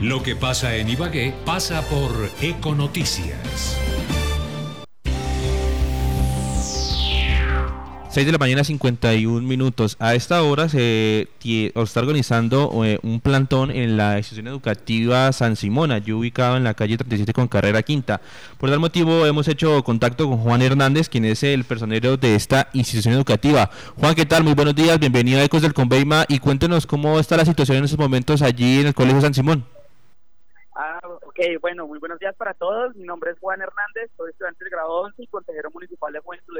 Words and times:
Lo 0.00 0.22
que 0.22 0.36
pasa 0.36 0.76
en 0.76 0.88
Ibagué 0.88 1.34
pasa 1.44 1.82
por 1.82 2.30
Econoticias. 2.40 3.76
6 8.08 8.24
de 8.24 8.30
la 8.30 8.38
mañana 8.38 8.62
51 8.62 9.46
minutos. 9.46 9.96
A 9.98 10.14
esta 10.14 10.40
hora 10.44 10.68
se 10.68 11.28
está 11.42 11.98
organizando 11.98 12.84
eh, 12.84 13.00
un 13.02 13.18
plantón 13.18 13.72
en 13.72 13.96
la 13.96 14.18
institución 14.18 14.46
educativa 14.46 15.32
San 15.32 15.56
Simón, 15.56 15.90
allí 15.90 16.12
ubicado 16.12 16.56
en 16.56 16.62
la 16.62 16.74
calle 16.74 16.96
37 16.96 17.32
con 17.32 17.48
carrera 17.48 17.82
quinta. 17.82 18.20
Por 18.56 18.70
tal 18.70 18.78
motivo 18.78 19.26
hemos 19.26 19.48
hecho 19.48 19.82
contacto 19.82 20.28
con 20.28 20.38
Juan 20.38 20.62
Hernández, 20.62 21.08
quien 21.08 21.24
es 21.24 21.42
el 21.42 21.64
personero 21.64 22.16
de 22.16 22.36
esta 22.36 22.68
institución 22.72 23.14
educativa. 23.14 23.68
Juan, 23.96 24.14
¿qué 24.14 24.26
tal? 24.26 24.44
Muy 24.44 24.54
buenos 24.54 24.76
días, 24.76 25.00
bienvenido 25.00 25.40
a 25.40 25.44
Ecos 25.44 25.62
del 25.62 25.74
Conveima 25.74 26.24
y 26.28 26.38
cuéntenos 26.38 26.86
cómo 26.86 27.18
está 27.18 27.36
la 27.36 27.44
situación 27.44 27.78
en 27.78 27.84
estos 27.84 27.98
momentos 27.98 28.42
allí 28.42 28.80
en 28.80 28.86
el 28.86 28.94
Colegio 28.94 29.20
San 29.20 29.34
Simón. 29.34 29.77
Ok, 31.38 31.60
bueno, 31.60 31.86
muy 31.86 32.00
buenos 32.00 32.18
días 32.18 32.34
para 32.34 32.52
todos. 32.52 32.96
Mi 32.96 33.04
nombre 33.04 33.30
es 33.30 33.38
Juan 33.38 33.62
Hernández, 33.62 34.10
soy 34.16 34.30
estudiante 34.30 34.64
del 34.64 34.72
grado 34.72 35.02
11 35.02 35.22
y 35.22 35.26
consejero 35.28 35.70
municipal 35.70 36.12
de 36.12 36.18
Juventud 36.18 36.58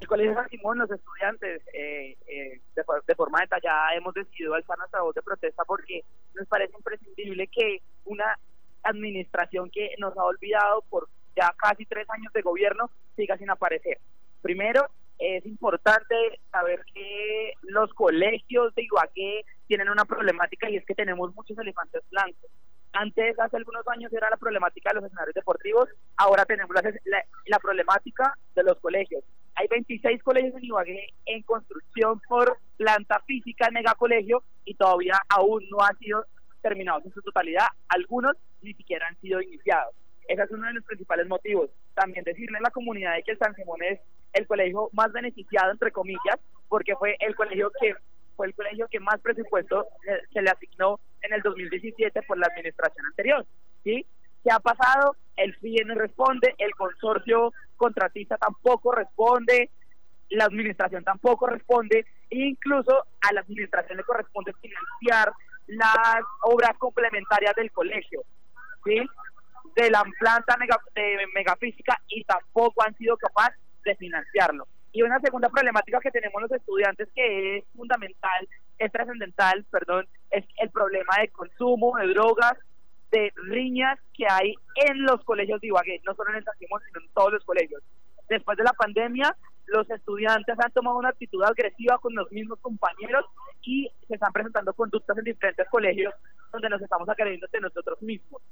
el 0.00 0.06
Colegio 0.06 0.32
San 0.32 0.48
Simón, 0.48 0.78
los 0.78 0.90
estudiantes, 0.90 1.60
eh, 1.74 2.16
eh, 2.26 2.60
de, 2.74 3.14
forma 3.14 3.40
detallada, 3.42 3.94
hemos 3.94 4.14
decidido 4.14 4.54
alzar 4.54 4.78
nuestra 4.78 5.02
voz 5.02 5.14
de 5.14 5.20
protesta 5.20 5.66
porque 5.66 6.02
nos 6.34 6.48
parece 6.48 6.74
imprescindible 6.78 7.46
que 7.48 7.82
una 8.06 8.38
administración 8.84 9.70
que 9.70 9.90
nos 9.98 10.16
ha 10.16 10.24
olvidado 10.24 10.82
por 10.88 11.10
ya 11.36 11.52
casi 11.58 11.84
tres 11.84 12.08
años 12.08 12.32
de 12.32 12.40
gobierno 12.40 12.90
siga 13.16 13.36
sin 13.36 13.50
aparecer. 13.50 13.98
Primero, 14.40 14.86
es 15.18 15.44
importante 15.44 16.40
saber 16.50 16.86
que 16.94 17.52
los 17.64 17.92
colegios 17.92 18.74
de 18.74 18.84
Ibagué 18.84 19.44
tienen 19.66 19.90
una 19.90 20.06
problemática 20.06 20.70
y 20.70 20.76
es 20.76 20.86
que 20.86 20.94
tenemos 20.94 21.34
muchos 21.34 21.58
elefantes 21.58 22.02
blancos. 22.10 22.50
Antes, 22.92 23.38
hace 23.38 23.56
algunos 23.56 23.86
años, 23.88 24.12
era 24.12 24.28
la 24.30 24.36
problemática 24.36 24.90
de 24.90 24.96
los 24.96 25.04
escenarios 25.04 25.34
deportivos, 25.34 25.88
ahora 26.16 26.44
tenemos 26.44 26.74
la, 26.74 27.58
problemática 27.58 28.34
de 28.54 28.64
los 28.64 28.78
colegios. 28.80 29.22
Hay 29.54 29.68
26 29.68 30.22
colegios 30.22 30.54
en 30.56 30.64
Ibagué 30.64 31.08
en 31.26 31.42
construcción 31.42 32.20
por 32.28 32.58
planta 32.76 33.20
física 33.26 33.66
en 33.68 33.74
megacolegio 33.74 34.42
y 34.64 34.74
todavía 34.74 35.20
aún 35.28 35.62
no 35.70 35.82
han 35.82 35.96
sido 35.98 36.24
terminados 36.62 37.04
en 37.04 37.12
su 37.12 37.22
totalidad. 37.22 37.66
Algunos 37.88 38.36
ni 38.62 38.74
siquiera 38.74 39.06
han 39.06 39.20
sido 39.20 39.40
iniciados. 39.40 39.94
Ese 40.26 40.42
es 40.42 40.50
uno 40.50 40.66
de 40.66 40.74
los 40.74 40.84
principales 40.84 41.28
motivos. 41.28 41.70
También 41.94 42.24
decirle 42.24 42.58
a 42.58 42.62
la 42.62 42.70
comunidad 42.70 43.14
de 43.14 43.22
que 43.22 43.32
el 43.32 43.38
San 43.38 43.54
Simón 43.54 43.82
es 43.82 44.00
el 44.32 44.46
colegio 44.46 44.88
más 44.92 45.12
beneficiado, 45.12 45.70
entre 45.70 45.92
comillas, 45.92 46.38
porque 46.68 46.96
fue 46.96 47.16
el 47.20 47.34
colegio 47.34 47.70
que 47.80 47.94
fue 48.36 48.46
el 48.46 48.54
colegio 48.54 48.88
que 48.88 49.00
más 49.00 49.20
presupuesto 49.20 49.86
se 50.32 50.40
le 50.40 50.50
asignó 50.50 50.98
en 51.22 51.32
el 51.32 51.42
2017 51.42 52.22
por 52.22 52.38
la 52.38 52.46
administración 52.46 53.06
anterior. 53.06 53.46
¿sí? 53.84 54.06
¿Qué 54.42 54.50
ha 54.50 54.60
pasado? 54.60 55.16
El 55.36 55.54
FIE 55.56 55.84
no 55.84 55.94
responde, 55.94 56.54
el 56.58 56.74
consorcio 56.74 57.52
contratista 57.76 58.36
tampoco 58.36 58.92
responde, 58.92 59.70
la 60.30 60.44
administración 60.44 61.02
tampoco 61.04 61.46
responde, 61.46 62.06
e 62.30 62.38
incluso 62.38 63.06
a 63.20 63.32
la 63.32 63.40
administración 63.40 63.96
le 63.98 64.04
corresponde 64.04 64.52
financiar 64.60 65.32
las 65.66 66.22
obras 66.42 66.76
complementarias 66.78 67.54
del 67.54 67.70
colegio, 67.70 68.22
¿sí? 68.84 69.00
de 69.76 69.90
la 69.90 70.04
planta 70.18 70.56
de 70.94 71.26
megafísica 71.34 72.00
y 72.08 72.24
tampoco 72.24 72.82
han 72.82 72.96
sido 72.96 73.16
capaces 73.16 73.58
de 73.84 73.94
financiarlo. 73.96 74.66
Y 74.92 75.02
una 75.02 75.20
segunda 75.20 75.48
problemática 75.48 76.00
que 76.00 76.10
tenemos 76.10 76.42
los 76.42 76.50
estudiantes 76.50 77.08
que 77.14 77.58
es 77.58 77.64
fundamental, 77.76 78.48
es 78.78 78.90
trascendental, 78.90 79.64
perdón, 79.70 80.06
es 80.30 80.44
el 80.58 80.70
problema 80.70 81.12
de 81.20 81.28
consumo 81.28 81.96
de 81.98 82.08
drogas, 82.08 82.54
de 83.10 83.32
riñas 83.36 83.98
que 84.14 84.24
hay 84.28 84.54
en 84.86 85.02
los 85.02 85.22
colegios 85.24 85.60
de 85.60 85.68
Ibagué, 85.68 86.00
no 86.06 86.14
solo 86.14 86.30
en 86.30 86.36
el 86.36 86.44
San 86.44 86.56
Simón, 86.58 86.80
sino 86.86 87.00
en 87.00 87.12
todos 87.12 87.32
los 87.32 87.44
colegios. 87.44 87.82
Después 88.28 88.56
de 88.56 88.64
la 88.64 88.72
pandemia, 88.72 89.36
los 89.66 89.88
estudiantes 89.90 90.56
han 90.58 90.70
tomado 90.72 90.98
una 90.98 91.08
actitud 91.10 91.42
agresiva 91.42 91.98
con 91.98 92.14
los 92.14 92.30
mismos 92.30 92.58
compañeros 92.60 93.24
y 93.62 93.90
se 94.06 94.14
están 94.14 94.32
presentando 94.32 94.72
conductas 94.74 95.18
en 95.18 95.24
diferentes 95.24 95.68
colegios 95.68 96.14
donde 96.52 96.68
nos 96.68 96.82
estamos 96.82 97.08
agrediendo 97.08 97.46
de 97.52 97.60
nosotros 97.60 98.00
mismos. 98.02 98.42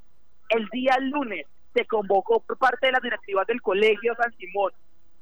El 0.49 0.69
día 0.69 0.97
lunes 1.01 1.47
se 1.75 1.85
convocó 1.87 2.41
por 2.41 2.57
parte 2.59 2.87
de 2.87 2.93
las 2.93 3.03
directivas 3.03 3.47
del 3.47 3.63
Colegio 3.63 4.15
San 4.17 4.33
Simón 4.37 4.73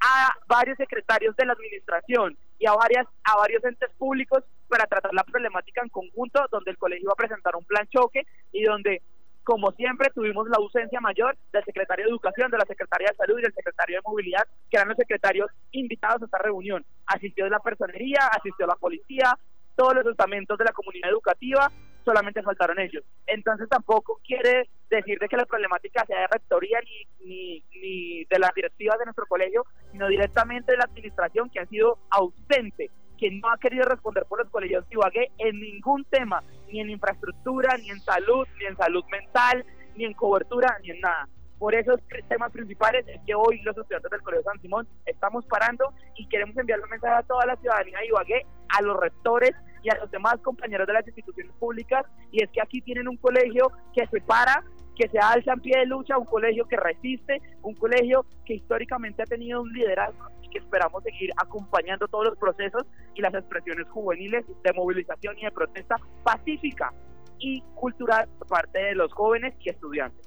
a 0.01 0.33
varios 0.47 0.77
secretarios 0.77 1.35
de 1.37 1.47
la 1.47 1.53
administración 1.53 2.37
y 2.59 2.67
a 2.67 2.75
varias 2.75 3.07
a 3.25 3.37
varios 3.37 3.65
entes 3.65 3.91
públicos 3.99 4.45
para 4.69 4.87
tratar 4.87 5.13
la 5.15 5.25
problemática 5.25 5.83
en 5.83 5.89
conjunto, 5.89 6.47
donde 6.51 6.71
el 6.71 6.79
colegio 6.79 7.09
va 7.09 7.13
a 7.13 7.27
presentar 7.27 7.57
un 7.57 7.65
plan 7.65 7.87
choque 7.89 8.27
y 8.53 8.63
donde 8.65 9.03
como 9.47 9.71
siempre 9.73 10.11
tuvimos 10.13 10.49
la 10.49 10.57
ausencia 10.57 11.01
mayor 11.01 11.37
del 11.53 11.65
secretario 11.65 12.05
de 12.05 12.11
Educación, 12.11 12.51
de 12.51 12.59
la 12.59 12.65
Secretaría 12.67 13.11
de 13.11 13.17
Salud 13.17 13.39
y 13.39 13.43
del 13.43 13.55
secretario 13.55 13.97
de 13.97 14.03
Movilidad, 14.05 14.43
que 14.69 14.77
eran 14.77 14.89
los 14.89 14.97
secretarios 14.97 15.49
invitados 15.71 16.21
a 16.21 16.25
esta 16.25 16.39
reunión. 16.39 16.85
Asistió 17.07 17.49
la 17.49 17.61
personería, 17.61 18.27
asistió 18.33 18.67
la 18.67 18.75
policía, 18.75 19.39
todos 19.77 19.95
los 19.95 20.07
estamentos 20.07 20.59
de 20.59 20.65
la 20.65 20.73
comunidad 20.73 21.11
educativa, 21.11 21.71
solamente 22.05 22.43
faltaron 22.43 22.81
ellos. 22.81 23.05
Entonces 23.27 23.69
tampoco 23.69 24.21
quiere 24.25 24.69
decir 24.91 25.19
de 25.19 25.29
que 25.29 25.37
la 25.37 25.45
problemática 25.45 26.05
sea 26.07 26.21
de 26.21 26.27
rectoría 26.27 26.79
ni, 27.25 27.63
ni, 27.81 28.25
de 28.25 28.39
las 28.41 28.55
directivas 28.55 28.99
de 28.99 29.05
nuestro 29.05 29.27
colegio, 29.27 29.65
sino 29.93 30.09
directamente 30.09 30.73
de 30.73 30.79
la 30.79 30.85
administración 30.85 31.51
que 31.51 31.61
ha 31.61 31.67
sido 31.67 31.99
ausente, 32.11 32.91
que 33.19 33.31
no 33.31 33.51
ha 33.51 33.59
querido 33.59 33.85
responder 33.85 34.25
por 34.27 34.39
los 34.41 34.51
colegios 34.51 34.87
de 34.89 34.95
Ibagué 34.95 35.31
en 35.39 35.61
ningún 35.61 36.05
tema, 36.05 36.43
ni 36.71 36.81
en 36.81 36.91
infraestructura, 36.91 37.77
ni 37.79 37.91
en 37.91 38.01
salud, 38.01 38.47
ni 38.59 38.67
en 38.67 38.77
salud 38.77 39.05
mental, 39.11 39.65
ni 39.97 40.05
en 40.05 40.13
cobertura, 40.15 40.79
ni 40.83 40.91
en 40.91 41.01
nada. 41.01 41.29
Por 41.59 41.75
esos 41.75 42.01
temas 42.29 42.53
principales 42.53 43.07
es 43.09 43.19
que 43.27 43.35
hoy 43.35 43.63
los 43.63 43.77
estudiantes 43.77 44.11
del 44.11 44.21
Colegio 44.21 44.45
San 44.45 44.61
Simón 44.61 44.87
estamos 45.07 45.47
parando 45.47 45.93
y 46.15 46.29
queremos 46.29 46.55
enviar 46.59 46.81
un 46.81 46.91
mensaje 46.91 47.15
a 47.15 47.23
toda 47.23 47.47
la 47.47 47.57
ciudadanía 47.57 47.99
de 47.99 48.07
Ibagué, 48.09 48.47
a 48.69 48.83
los 48.83 49.01
rectores 49.01 49.53
y 49.83 49.89
a 49.89 49.97
los 49.97 50.11
demás 50.11 50.37
compañeros 50.43 50.87
de 50.87 50.93
las 50.93 51.07
instituciones 51.07 51.53
públicas, 51.59 52.05
y 52.31 52.43
es 52.43 52.51
que 52.51 52.61
aquí 52.61 52.83
tienen 52.83 53.09
un 53.09 53.17
colegio 53.17 53.71
que 53.95 54.07
se 54.09 54.21
para, 54.21 54.65
que 54.97 55.09
se 55.09 55.19
alza 55.19 55.53
en 55.53 55.61
pie 55.61 55.79
de 55.79 55.87
lucha, 55.87 56.19
un 56.19 56.25
colegio 56.25 56.67
que 56.67 56.77
resiste, 56.77 57.41
un 57.63 57.75
colegio 57.75 58.25
que 58.45 58.55
históricamente 58.55 59.23
ha 59.23 59.27
tenido 59.27 59.61
un 59.61 59.73
liderazgo 59.73 60.29
y 60.43 60.49
que 60.49 60.59
esperamos 60.59 61.03
seguir 61.05 61.31
acompañando 61.37 62.09
todos 62.09 62.25
los 62.25 62.39
procesos 62.39 62.85
y 63.15 63.21
las 63.21 63.35
expresiones 63.35 63.87
juveniles 63.89 64.45
de 64.65 64.73
movilización 64.73 65.39
y 65.39 65.45
de 65.45 65.51
protesta 65.51 65.97
pacífica 66.25 66.93
y 67.39 67.61
cultural 67.75 68.29
por 68.39 68.49
parte 68.49 68.79
de 68.79 68.95
los 68.95 69.13
jóvenes 69.13 69.55
y 69.61 69.71
estudiantes. 69.71 70.27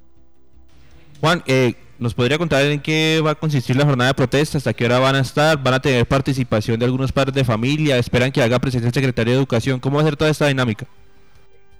Juan, 1.19 1.43
eh, 1.47 1.73
¿nos 1.97 2.13
podría 2.13 2.37
contar 2.37 2.63
en 2.63 2.79
qué 2.79 3.21
va 3.25 3.31
a 3.31 3.35
consistir 3.35 3.75
la 3.75 3.85
jornada 3.85 4.11
de 4.11 4.13
protesta? 4.13 4.57
¿Hasta 4.57 4.73
qué 4.73 4.85
hora 4.85 4.99
van 4.99 5.15
a 5.15 5.19
estar? 5.19 5.61
¿Van 5.61 5.73
a 5.73 5.81
tener 5.81 6.05
participación 6.05 6.79
de 6.79 6.85
algunos 6.85 7.11
padres 7.11 7.33
de 7.33 7.43
familia? 7.43 7.97
¿Esperan 7.97 8.31
que 8.31 8.41
haga 8.41 8.59
presencia 8.59 8.87
el 8.87 8.93
secretario 8.93 9.33
de 9.33 9.39
Educación? 9.39 9.79
¿Cómo 9.79 9.97
va 9.97 10.03
a 10.03 10.05
ser 10.05 10.15
toda 10.15 10.31
esta 10.31 10.47
dinámica? 10.47 10.87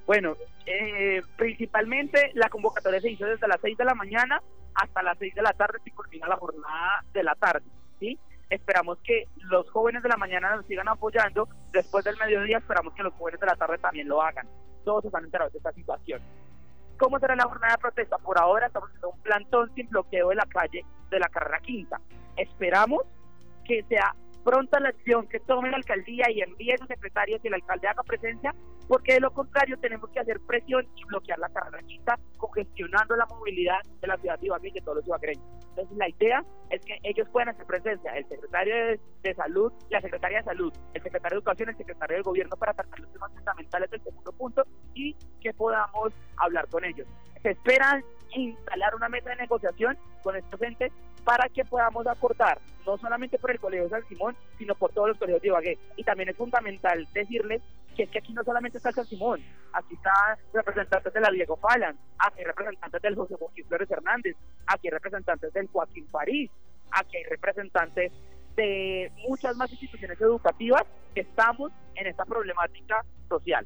Bueno, 0.10 0.38
eh, 0.66 1.22
principalmente 1.38 2.32
la 2.34 2.50
convocatoria 2.50 3.00
se 3.00 3.12
hizo 3.12 3.28
desde 3.28 3.48
las 3.48 3.62
6 3.62 3.78
de 3.78 3.86
la 3.86 3.94
mañana 3.94 4.42
hasta 4.74 5.04
las 5.04 5.16
6 5.20 5.36
de 5.36 5.44
la 5.44 5.54
tarde 5.54 5.78
y 5.86 5.92
culmina 5.92 6.28
la 6.28 6.36
jornada 6.38 7.06
de 7.14 7.22
la 7.22 7.36
tarde. 7.36 7.68
¿sí? 8.00 8.18
Esperamos 8.50 8.98
que 9.04 9.28
los 9.38 9.70
jóvenes 9.70 10.02
de 10.02 10.10
la 10.10 10.18
mañana 10.18 10.56
nos 10.56 10.66
sigan 10.66 10.88
apoyando. 10.88 11.48
Después 11.72 12.04
del 12.06 12.18
mediodía 12.18 12.58
esperamos 12.58 12.96
que 12.96 13.04
los 13.04 13.14
jóvenes 13.14 13.40
de 13.40 13.46
la 13.46 13.56
tarde 13.56 13.78
también 13.78 14.08
lo 14.08 14.20
hagan. 14.24 14.48
Todos 14.84 15.06
están 15.06 15.26
enterados 15.26 15.54
de 15.54 15.60
esta 15.60 15.74
situación. 15.74 16.24
¿Cómo 16.98 17.20
será 17.20 17.36
la 17.36 17.44
jornada 17.44 17.74
de 17.74 17.82
protesta? 17.82 18.18
Por 18.18 18.40
ahora 18.40 18.66
estamos 18.66 18.90
haciendo 18.90 19.10
un 19.10 19.22
plantón 19.22 19.72
sin 19.76 19.90
bloqueo 19.90 20.30
de 20.30 20.36
la 20.38 20.48
calle 20.48 20.84
de 21.12 21.20
la 21.20 21.30
carrera 21.30 21.60
quinta. 21.60 22.02
Esperamos 22.36 23.04
que 23.64 23.84
sea 23.84 24.16
pronta 24.50 24.80
la 24.80 24.90
acción 24.90 25.28
que 25.28 25.40
tome 25.42 25.70
la 25.70 25.78
alcaldía 25.78 26.26
y 26.32 26.42
envíe 26.42 26.72
a 26.72 26.78
sus 26.80 26.88
secretarios 26.88 27.40
y 27.44 27.48
el 27.50 27.54
alcalde 27.54 27.88
haga 27.88 28.02
presencia, 28.02 28.56
porque 28.88 29.14
de 29.14 29.20
lo 29.20 29.30
contrario 29.32 29.78
tenemos 29.78 30.10
que 30.10 30.20
hacer 30.20 30.40
presión 30.40 30.88
y 30.96 31.06
bloquear 31.06 31.38
la 31.38 31.50
carrera 31.50 31.84
quinta, 31.86 32.18
congestionando 32.38 33.16
la 33.16 33.28
movilidad 33.28 33.78
de 34.02 34.08
la 34.08 34.18
ciudad 34.18 34.40
de 34.40 34.48
Ibagué 34.48 34.70
y 34.70 34.72
de 34.72 34.82
todos 34.82 34.98
los 34.98 35.08
ibagueños. 35.08 35.46
Entonces 35.70 35.96
la 35.96 36.10
idea 36.10 36.44
es 36.72 36.84
que 36.84 36.98
ellos 37.04 37.30
puedan 37.30 37.50
hacer 37.50 37.64
presencia, 37.68 38.18
el 38.18 38.28
secretario 38.28 38.74
de, 39.22 39.36
salud, 39.36 39.72
la 39.92 40.02
secretaria 40.02 40.40
de 40.40 40.46
salud, 40.46 40.74
el 40.96 41.04
secretario 41.04 41.36
de 41.36 41.40
educación, 41.42 41.70
el 41.70 41.78
secretario 41.78 42.16
del 42.16 42.24
gobierno 42.24 42.58
para 42.58 42.74
tratar 42.74 43.00
los 43.00 43.14
temas 43.14 43.32
fundamentales 43.32 43.92
del 43.92 44.02
segundo 44.02 44.32
punto 44.32 44.66
y 44.96 45.16
que 45.42 45.54
podamos 45.54 46.12
hablar 46.38 46.68
con 46.70 46.84
ellos. 46.86 47.08
Se 47.44 47.52
espera 47.52 48.02
instalar 48.32 48.96
una 48.96 49.10
mesa 49.10 49.30
de 49.30 49.36
negociación 49.36 49.96
con 50.24 50.36
estos 50.36 50.60
entes 50.64 50.92
para 51.24 51.50
que 51.50 51.66
podamos 51.66 52.08
acordar, 52.08 52.60
no 52.86 52.98
solamente 52.98 53.38
por 53.38 53.52
el 53.52 53.60
Colegio 53.60 53.90
San 53.90 54.08
Simón, 54.08 54.36
sino 54.58 54.76
por 54.76 54.92
todos 54.92 55.10
los 55.10 55.18
colegios 55.18 55.42
de 55.42 55.48
Ibagué. 55.50 55.78
Y 55.96 56.04
también 56.04 56.30
es 56.30 56.38
fundamental 56.38 57.08
decirles 57.14 57.62
que 57.96 58.04
es 58.04 58.10
que 58.10 58.20
aquí 58.20 58.34
no 58.34 58.44
solamente 58.44 58.78
está 58.78 58.92
San 58.92 59.06
Simón, 59.06 59.42
aquí 59.74 59.96
están 59.96 60.38
representantes 60.54 61.14
de 61.14 61.22
la 61.22 61.32
Diego 61.32 61.58
Falan, 61.58 61.98
aquí 62.18 62.40
hay 62.40 62.46
representantes 62.46 63.02
del 63.02 63.16
José 63.16 63.36
Joaquín 63.38 63.66
Flores 63.66 63.92
Hernández, 63.92 64.36
aquí 64.68 64.88
hay 64.88 64.92
representantes 64.92 65.54
del 65.54 65.68
Joaquín 65.68 66.08
París, 66.08 66.50
aquí 66.92 67.18
hay 67.18 67.24
representantes 67.24 68.12
de 68.56 69.12
muchas 69.28 69.56
más 69.58 69.72
instituciones 69.72 70.20
educativas 70.20 70.84
que 71.14 71.22
estamos 71.22 71.72
en 71.96 72.08
esta 72.08 72.26
problemática 72.26 73.04
social. 73.28 73.66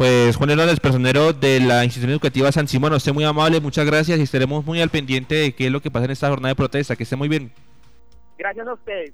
Pues 0.00 0.34
Juan 0.36 0.48
Hernández, 0.48 0.80
personero 0.80 1.34
de 1.34 1.60
la 1.60 1.84
institución 1.84 2.12
educativa 2.12 2.50
San 2.50 2.66
Simón, 2.66 2.94
usted 2.94 3.12
muy 3.12 3.24
amable, 3.24 3.60
muchas 3.60 3.84
gracias 3.84 4.18
y 4.18 4.22
estaremos 4.22 4.64
muy 4.64 4.80
al 4.80 4.88
pendiente 4.88 5.34
de 5.34 5.52
qué 5.54 5.66
es 5.66 5.70
lo 5.70 5.82
que 5.82 5.90
pasa 5.90 6.06
en 6.06 6.12
esta 6.12 6.30
jornada 6.30 6.48
de 6.48 6.56
protesta. 6.56 6.96
Que 6.96 7.02
esté 7.02 7.16
muy 7.16 7.28
bien. 7.28 7.52
Gracias 8.38 8.66
a 8.66 8.72
ustedes. 8.72 9.12